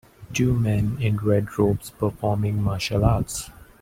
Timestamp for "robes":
1.59-1.91